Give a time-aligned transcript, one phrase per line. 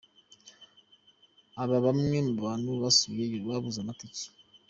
[1.61, 4.25] Aba bamwe mu bantu basubiyeyo babuze amatike.